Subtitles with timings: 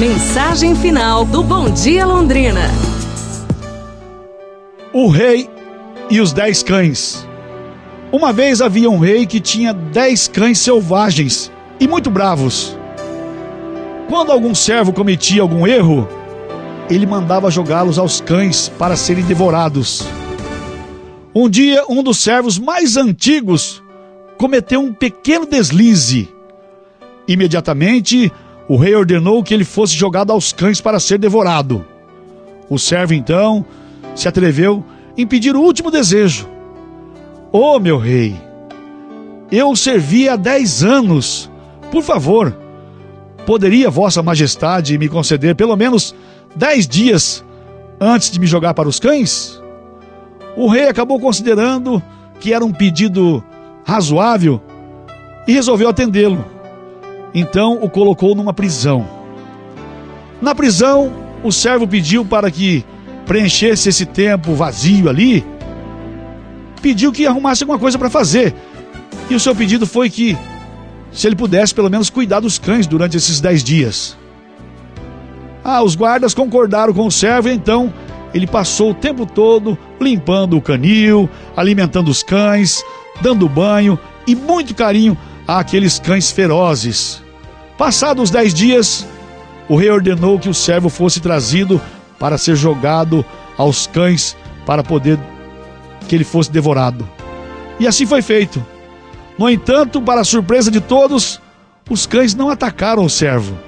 [0.00, 2.62] Mensagem final do Bom Dia Londrina.
[4.94, 5.46] O rei
[6.08, 7.28] e os dez cães.
[8.10, 12.74] Uma vez havia um rei que tinha dez cães selvagens e muito bravos.
[14.08, 16.08] Quando algum servo cometia algum erro,
[16.88, 20.08] ele mandava jogá-los aos cães para serem devorados.
[21.34, 23.82] Um dia, um dos servos mais antigos
[24.38, 26.26] cometeu um pequeno deslize.
[27.28, 28.32] Imediatamente,
[28.70, 31.84] o rei ordenou que ele fosse jogado aos cães para ser devorado.
[32.68, 33.66] O servo então
[34.14, 34.84] se atreveu
[35.16, 36.48] em pedir o último desejo.
[37.50, 38.40] Oh, meu rei,
[39.50, 41.50] eu servi há dez anos.
[41.90, 42.56] Por favor,
[43.44, 46.14] poderia Vossa Majestade me conceder pelo menos
[46.54, 47.44] dez dias
[48.00, 49.60] antes de me jogar para os cães?
[50.56, 52.00] O rei acabou considerando
[52.38, 53.42] que era um pedido
[53.84, 54.62] razoável
[55.48, 56.59] e resolveu atendê-lo.
[57.34, 59.06] Então o colocou numa prisão.
[60.40, 61.12] Na prisão,
[61.42, 62.84] o servo pediu para que
[63.26, 65.44] preenchesse esse tempo vazio ali.
[66.82, 68.54] Pediu que arrumasse alguma coisa para fazer.
[69.28, 70.36] E o seu pedido foi que,
[71.12, 74.16] se ele pudesse pelo menos cuidar dos cães durante esses dez dias.
[75.62, 77.92] Ah, os guardas concordaram com o servo e então
[78.32, 82.82] ele passou o tempo todo limpando o canil, alimentando os cães,
[83.20, 85.16] dando banho e muito carinho
[85.58, 87.22] àqueles cães ferozes.
[87.76, 89.06] Passados os dez dias,
[89.68, 91.80] o rei ordenou que o servo fosse trazido
[92.18, 93.24] para ser jogado
[93.56, 95.18] aos cães para poder
[96.06, 97.08] que ele fosse devorado.
[97.78, 98.64] E assim foi feito.
[99.38, 101.40] No entanto, para surpresa de todos,
[101.88, 103.58] os cães não atacaram o servo,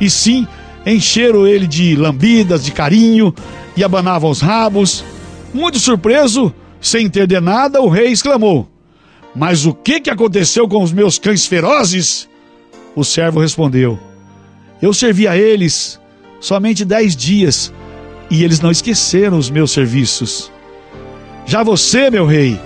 [0.00, 0.46] e sim
[0.84, 3.34] encheram ele de lambidas, de carinho
[3.76, 5.04] e abanavam os rabos.
[5.54, 8.68] Muito surpreso, sem entender nada, o rei exclamou:
[9.36, 12.26] Mas o que, que aconteceu com os meus cães ferozes?
[12.94, 13.98] O servo respondeu:
[14.80, 16.00] Eu servi a eles
[16.40, 17.70] somente dez dias
[18.30, 20.50] e eles não esqueceram os meus serviços.
[21.44, 22.58] Já você, meu rei,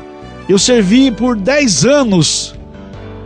[0.48, 2.54] eu servi por dez anos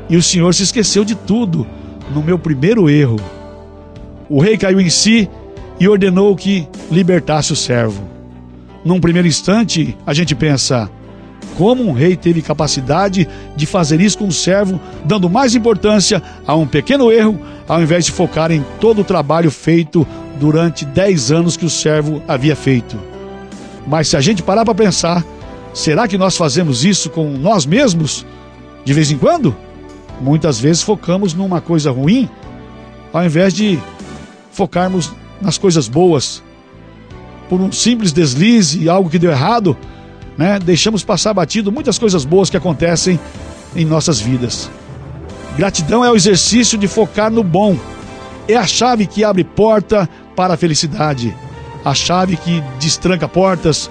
[0.09, 1.66] e o senhor se esqueceu de tudo
[2.15, 3.21] no meu primeiro erro.
[4.27, 5.28] O rei caiu em si
[5.78, 8.09] e ordenou que libertasse o servo.
[8.83, 10.91] Num primeiro instante, a gente pensa:
[11.56, 16.54] como um rei teve capacidade de fazer isso com o servo, dando mais importância a
[16.54, 17.38] um pequeno erro,
[17.69, 20.06] ao invés de focar em todo o trabalho feito
[20.38, 22.98] durante dez anos que o servo havia feito.
[23.87, 25.25] Mas se a gente parar para pensar,
[25.72, 28.26] será que nós fazemos isso com nós mesmos?
[28.84, 29.54] De vez em quando?
[30.21, 32.28] Muitas vezes focamos numa coisa ruim,
[33.12, 33.78] ao invés de
[34.53, 36.42] focarmos nas coisas boas.
[37.48, 39.76] Por um simples deslize, algo que deu errado,
[40.37, 40.59] né?
[40.59, 43.19] Deixamos passar batido muitas coisas boas que acontecem
[43.75, 44.71] em nossas vidas.
[45.56, 47.77] Gratidão é o exercício de focar no bom.
[48.49, 51.34] É a chave que abre porta para a felicidade,
[51.84, 53.91] a chave que destranca portas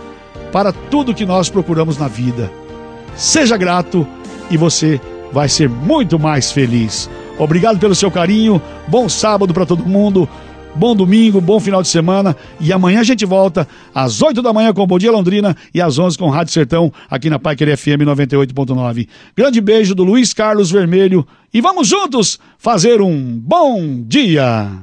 [0.52, 2.52] para tudo que nós procuramos na vida.
[3.16, 4.06] Seja grato
[4.52, 5.00] e você
[5.32, 7.10] vai ser muito mais feliz.
[7.40, 8.62] Obrigado pelo seu carinho.
[8.88, 10.30] Bom sábado para todo mundo.
[10.76, 14.74] Bom domingo, bom final de semana e amanhã a gente volta às 8 da manhã
[14.74, 18.02] com Bom Dia Londrina e às 11 com Rádio Sertão aqui na Pai Querer FM
[18.02, 19.08] 98.9.
[19.38, 24.82] Grande beijo do Luiz Carlos Vermelho e vamos juntos fazer um bom dia.